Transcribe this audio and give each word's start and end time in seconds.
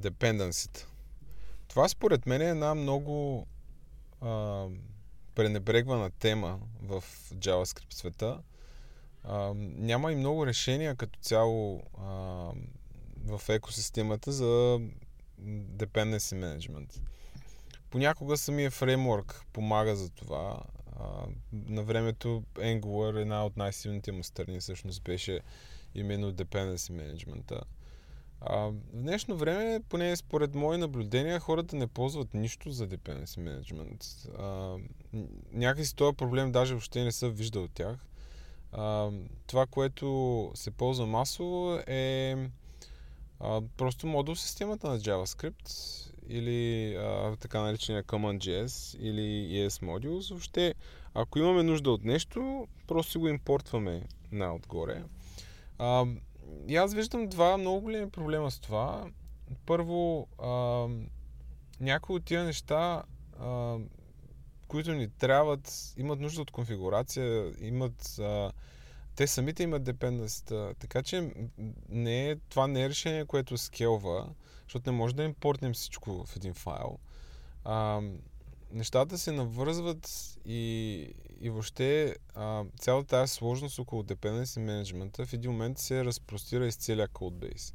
dependency 0.00 0.86
Това 1.68 1.88
според 1.88 2.26
мен 2.26 2.42
е 2.42 2.48
една 2.48 2.74
много 2.74 3.46
а, 4.20 4.66
пренебрегвана 5.34 6.10
тема 6.10 6.60
в 6.82 7.04
JavaScript 7.34 7.94
света. 7.94 8.40
А, 9.24 9.52
няма 9.56 10.12
и 10.12 10.16
много 10.16 10.46
решения 10.46 10.96
като 10.96 11.18
цяло 11.20 11.82
а, 11.98 12.04
в 13.24 13.48
екосистемата 13.48 14.32
за 14.32 14.80
dependency 15.76 16.34
management. 16.34 17.00
Понякога 17.90 18.36
самия 18.36 18.70
фреймворк 18.70 19.44
помага 19.52 19.96
за 19.96 20.10
това. 20.10 20.62
А, 21.00 21.26
на 21.52 21.82
времето 21.82 22.44
Angular, 22.54 23.20
една 23.20 23.46
от 23.46 23.56
най-силните 23.56 24.12
му 24.12 24.24
страни, 24.24 24.60
всъщност 24.60 25.02
беше 25.02 25.40
именно 25.94 26.32
dependency 26.32 26.92
management. 26.92 27.62
А, 28.40 28.56
в 28.56 28.72
днешно 28.92 29.36
време, 29.36 29.80
поне 29.88 30.16
според 30.16 30.54
мои 30.54 30.76
наблюдения, 30.76 31.40
хората 31.40 31.76
не 31.76 31.86
ползват 31.86 32.34
нищо 32.34 32.70
за 32.70 32.88
dependency 32.88 33.38
management. 33.38 34.28
А, 34.38 34.76
някакси 35.52 35.96
този 35.96 36.16
проблем 36.16 36.52
даже 36.52 36.74
въобще 36.74 37.04
не 37.04 37.12
са 37.12 37.28
виждал 37.28 37.64
от 37.64 37.72
тях. 37.72 38.06
А, 38.72 39.10
това, 39.46 39.66
което 39.66 40.50
се 40.54 40.70
ползва 40.70 41.06
масово 41.06 41.78
е 41.86 42.36
а, 43.40 43.62
просто 43.76 44.06
модул 44.06 44.36
системата 44.36 44.88
на 44.88 44.98
JavaScript 44.98 45.70
или 46.28 46.94
а, 46.94 47.36
така 47.36 47.60
наречения 47.60 48.04
CommonJS 48.04 48.98
или 48.98 49.20
ES 49.54 49.82
Modules. 49.84 50.30
Въобще, 50.30 50.74
ако 51.14 51.38
имаме 51.38 51.62
нужда 51.62 51.90
от 51.90 52.04
нещо, 52.04 52.66
просто 52.86 53.20
го 53.20 53.28
импортваме 53.28 54.02
на 54.32 54.54
отгоре. 54.54 55.02
А, 55.78 56.06
и 56.68 56.76
аз 56.76 56.94
виждам 56.94 57.28
два 57.28 57.56
много 57.56 57.80
големи 57.80 58.10
проблема 58.10 58.50
с 58.50 58.60
това. 58.60 59.10
Първо, 59.66 60.28
а, 60.38 60.48
някои 61.80 62.16
от 62.16 62.24
тия 62.24 62.44
неща, 62.44 63.02
а, 63.40 63.76
които 64.68 64.92
ни 64.92 65.08
трябват, 65.08 65.94
имат 65.96 66.20
нужда 66.20 66.42
от 66.42 66.50
конфигурация, 66.50 67.52
имат... 67.60 68.18
А, 68.18 68.52
те 69.16 69.26
самите 69.26 69.62
имат 69.62 69.84
депенденсита, 69.84 70.74
така 70.78 71.02
че 71.02 71.32
не 71.88 72.30
е, 72.30 72.36
това 72.36 72.66
не 72.66 72.82
е 72.82 72.88
решение, 72.88 73.24
което 73.24 73.58
скелва, 73.58 74.28
защото 74.62 74.90
не 74.90 74.96
може 74.96 75.14
да 75.14 75.24
импортнем 75.24 75.72
всичко 75.72 76.24
в 76.24 76.36
един 76.36 76.54
файл. 76.54 76.98
А, 77.64 78.00
нещата 78.72 79.18
се 79.18 79.32
навързват 79.32 80.36
и, 80.44 81.14
и 81.40 81.50
въобще 81.50 82.16
а, 82.34 82.64
цялата 82.80 83.08
тази 83.08 83.34
сложност 83.34 83.78
около 83.78 84.02
dependency 84.02 84.58
менеджмента 84.58 85.26
в 85.26 85.32
един 85.32 85.50
момент 85.50 85.78
се 85.78 86.04
разпростира 86.04 86.66
из 86.66 86.76
целия 86.76 87.08
кодбейс. 87.08 87.74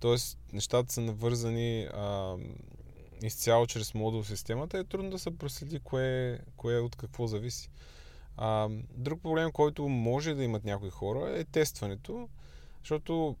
Тоест, 0.00 0.38
нещата 0.52 0.92
са 0.92 1.00
навързани 1.00 1.88
а, 1.92 2.36
изцяло 3.22 3.66
чрез 3.66 3.94
модул 3.94 4.24
системата 4.24 4.78
е 4.78 4.84
трудно 4.84 5.10
да 5.10 5.18
се 5.18 5.38
проследи 5.38 5.80
кое, 5.80 6.38
кое 6.56 6.78
от 6.78 6.96
какво 6.96 7.26
зависи. 7.26 7.70
А, 8.36 8.68
друг 8.94 9.22
проблем, 9.22 9.52
който 9.52 9.88
може 9.88 10.34
да 10.34 10.44
имат 10.44 10.64
някои 10.64 10.90
хора 10.90 11.38
е 11.38 11.44
тестването, 11.44 12.28
защото 12.82 13.36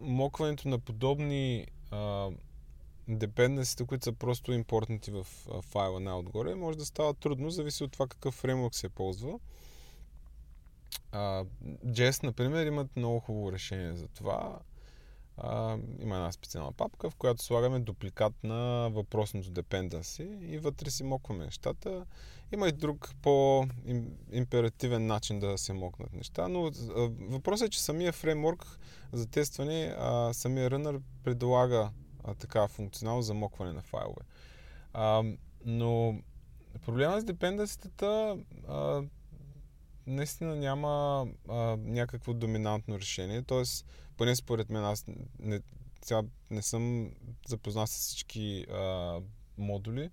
мокването 0.00 0.68
на 0.68 0.78
подобни 0.78 1.66
а, 1.90 2.30
депенденсите, 3.08 3.84
които 3.84 4.04
са 4.04 4.12
просто 4.12 4.52
импортнати 4.52 5.10
в 5.10 5.26
файла 5.62 6.00
най-отгоре, 6.00 6.54
може 6.54 6.78
да 6.78 6.84
става 6.84 7.14
трудно, 7.14 7.50
зависи 7.50 7.84
от 7.84 7.92
това 7.92 8.06
какъв 8.06 8.34
фреймворк 8.34 8.74
се 8.74 8.88
ползва. 8.88 9.38
Uh, 11.12 11.46
JS, 11.86 12.22
например, 12.22 12.66
имат 12.66 12.96
много 12.96 13.20
хубаво 13.20 13.52
решение 13.52 13.96
за 13.96 14.08
това. 14.08 14.58
Uh, 15.38 16.02
има 16.02 16.14
една 16.14 16.32
специална 16.32 16.72
папка, 16.72 17.10
в 17.10 17.14
която 17.14 17.44
слагаме 17.44 17.80
дупликат 17.80 18.32
на 18.44 18.90
въпросното 18.92 19.50
dependency 19.50 20.40
и 20.40 20.58
вътре 20.58 20.90
си 20.90 21.04
мокваме 21.04 21.44
нещата. 21.44 22.06
Има 22.52 22.68
и 22.68 22.72
друг 22.72 23.14
по-императивен 23.22 25.06
начин 25.06 25.40
да 25.40 25.58
се 25.58 25.72
мокнат 25.72 26.12
неща, 26.12 26.48
но 26.48 26.58
uh, 26.58 27.30
въпросът 27.30 27.66
е, 27.66 27.70
че 27.70 27.82
самия 27.82 28.12
фреймворк 28.12 28.78
за 29.12 29.26
тестване, 29.26 29.94
uh, 29.98 30.32
самия 30.32 30.70
рънър 30.70 31.00
предлага 31.24 31.90
а, 32.26 32.34
така 32.34 32.68
функционално 32.68 33.22
замокване 33.22 33.72
на 33.72 33.82
файлове. 33.82 34.22
А, 34.92 35.22
но 35.64 36.20
проблема 36.84 37.20
с 37.20 37.24
депенденситата 37.24 38.38
наистина 40.06 40.56
няма 40.56 41.26
а, 41.48 41.54
някакво 41.76 42.34
доминантно 42.34 42.98
решение. 42.98 43.42
Тоест, 43.42 43.86
поне 44.16 44.36
според 44.36 44.70
мен, 44.70 44.84
аз 44.84 45.04
не, 45.38 45.60
сега 46.02 46.22
не 46.50 46.62
съм 46.62 47.10
запознат 47.48 47.88
с 47.88 47.98
всички 47.98 48.66
а, 48.70 49.20
модули, 49.58 50.10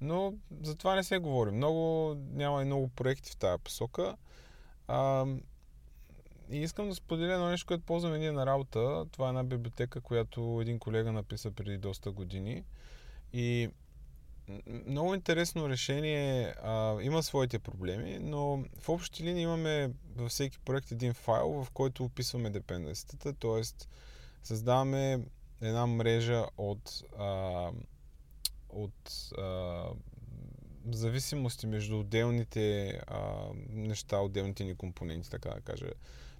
но 0.00 0.34
за 0.62 0.74
това 0.74 0.94
не 0.94 1.04
се 1.04 1.18
говори. 1.18 1.50
Много, 1.50 2.14
няма 2.14 2.62
и 2.62 2.64
много 2.64 2.88
проекти 2.88 3.30
в 3.30 3.36
тази 3.36 3.62
посока. 3.62 4.16
А, 4.88 5.26
и 6.50 6.58
искам 6.58 6.88
да 6.88 6.94
споделя 6.94 7.32
едно 7.32 7.48
нещо, 7.48 7.66
което 7.66 7.84
ползваме 7.84 8.18
ние 8.18 8.32
на 8.32 8.46
работа. 8.46 9.06
Това 9.12 9.26
е 9.26 9.28
една 9.28 9.44
библиотека, 9.44 10.00
която 10.00 10.58
един 10.62 10.78
колега 10.78 11.12
написа 11.12 11.50
преди 11.50 11.78
доста 11.78 12.10
години. 12.10 12.64
И 13.32 13.68
много 14.86 15.14
интересно 15.14 15.68
решение. 15.68 16.54
А, 16.62 17.02
има 17.02 17.22
своите 17.22 17.58
проблеми, 17.58 18.18
но 18.20 18.64
в 18.80 18.88
общи 18.88 19.24
линии 19.24 19.42
имаме 19.42 19.90
във 20.16 20.30
всеки 20.30 20.58
проект 20.58 20.92
един 20.92 21.14
файл, 21.14 21.64
в 21.64 21.70
който 21.70 22.04
описваме 22.04 22.50
депенденцията, 22.50 23.32
т.е. 23.32 23.62
създаваме 24.42 25.20
една 25.60 25.86
мрежа 25.86 26.44
от, 26.56 27.02
а, 27.18 27.70
от 28.68 29.32
а, 29.38 29.84
зависимости 30.94 31.66
между 31.66 32.00
отделните 32.00 32.88
а, 33.06 33.46
неща, 33.68 34.18
отделните 34.18 34.64
ни 34.64 34.74
компоненти, 34.74 35.30
така 35.30 35.48
да 35.48 35.60
кажа 35.60 35.86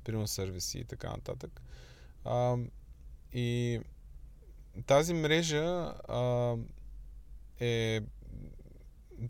примерно 0.04 0.28
сервиси 0.28 0.78
и 0.78 0.84
така 0.84 1.10
нататък. 1.10 1.62
А, 2.25 2.56
и 3.32 3.81
тази 4.86 5.14
мрежа 5.14 5.94
а, 6.09 6.54
е 7.60 8.00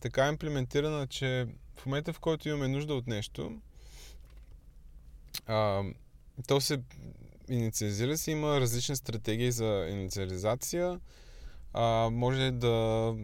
така 0.00 0.28
имплементирана, 0.28 1.06
че 1.06 1.46
в 1.76 1.86
момента 1.86 2.12
в 2.12 2.20
който 2.20 2.48
имаме 2.48 2.68
нужда 2.68 2.94
от 2.94 3.06
нещо, 3.06 3.60
а, 5.46 5.82
то 6.46 6.60
се 6.60 6.82
инициализира 7.48 8.18
се, 8.18 8.30
има 8.30 8.60
различни 8.60 8.96
стратегии 8.96 9.52
за 9.52 9.86
инициализация. 9.90 11.00
А, 11.72 12.10
може 12.12 12.50
да, 12.50 13.14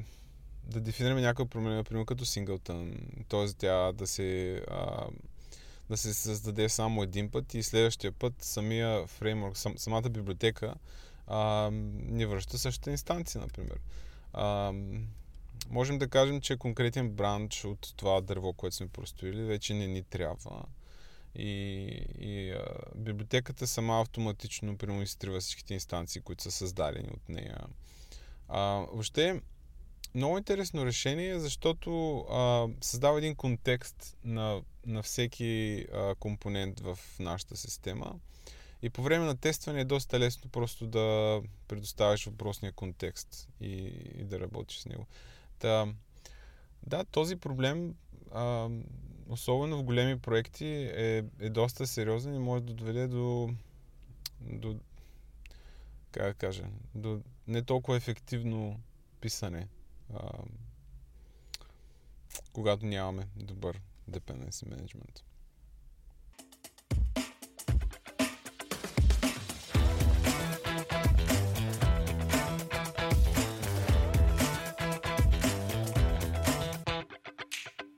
да 0.67 0.81
дефинираме 0.81 1.21
някаква 1.21 1.47
промена, 1.47 1.77
например 1.77 2.05
като 2.05 2.25
синглтън, 2.25 2.95
т.е. 3.29 3.47
тя 3.59 3.93
да 3.93 4.07
се 4.07 4.57
а, 4.69 5.07
да 5.91 5.97
се 5.97 6.15
създаде 6.15 6.69
само 6.69 7.03
един 7.03 7.31
път 7.31 7.55
и 7.55 7.63
следващия 7.63 8.13
път 8.13 8.35
самия 8.43 9.07
фреймворк, 9.07 9.57
сам, 9.57 9.79
самата 9.79 10.09
библиотека 10.11 10.75
а, 11.27 11.71
ни 11.73 12.27
връща 12.27 12.59
същата 12.59 12.91
инстанция, 12.91 13.41
например. 13.41 13.81
А, 14.33 14.73
можем 15.71 15.99
да 15.99 16.09
кажем, 16.09 16.41
че 16.41 16.57
конкретен 16.57 17.11
бранч 17.11 17.65
от 17.65 17.95
това 17.97 18.21
дърво, 18.21 18.53
което 18.53 18.77
сме 18.77 18.89
простроили, 18.89 19.43
вече 19.43 19.75
не 19.75 19.87
ни 19.87 20.03
трябва. 20.03 20.65
И, 21.35 21.47
и 22.19 22.51
а, 22.51 22.65
библиотеката 22.97 23.67
сама 23.67 24.01
автоматично 24.01 24.79
прямо 24.79 25.03
изтрива 25.03 25.41
всичките 25.41 25.75
инстанции, 25.75 26.21
които 26.21 26.43
са 26.43 26.51
създадени 26.51 27.09
от 27.15 27.29
нея. 27.29 27.59
А, 28.49 28.61
въобще, 28.93 29.41
много 30.15 30.39
интересно 30.39 30.87
решение, 30.87 31.39
защото 31.39 32.19
а, 32.19 32.69
създава 32.81 33.19
един 33.19 33.35
контекст 33.37 34.17
на, 34.25 34.63
на 34.87 35.03
всеки 35.03 35.87
а, 35.93 36.15
компонент 36.15 36.81
в 36.81 36.99
нашата 37.21 37.57
система. 37.57 38.15
И 38.83 38.91
по 38.91 39.03
време 39.03 39.25
на 39.25 39.37
тестване 39.37 39.81
е 39.81 39.85
доста 39.85 40.21
лесно 40.21 40.51
просто 40.51 40.87
да 40.87 41.41
предоставяш 41.69 42.25
въпросния 42.25 42.73
контекст 42.73 43.49
и, 43.61 43.73
и 44.19 44.25
да 44.25 44.41
работиш 44.41 44.79
с 44.79 44.87
него. 44.87 45.07
Та, 45.59 45.87
да, 46.87 47.05
този 47.05 47.37
проблем, 47.37 47.95
а, 48.33 48.69
особено 49.29 49.79
в 49.79 49.83
големи 49.83 50.21
проекти, 50.21 50.67
е, 50.67 51.25
е 51.41 51.51
доста 51.51 51.87
сериозен 51.87 52.35
и 52.35 52.39
може 52.39 52.65
да 52.65 52.73
доведе 52.73 53.07
до, 53.07 53.51
до 54.41 54.77
как 56.13 56.27
да 56.27 56.35
кажа, 56.35 56.65
до 56.95 57.21
не 57.47 57.63
толкова 57.63 57.97
ефективно 57.97 58.81
писане 59.21 59.69
когато 62.53 62.87
нямаме 62.87 63.29
добър 63.37 63.81
dependency 64.11 64.51
management. 64.51 65.21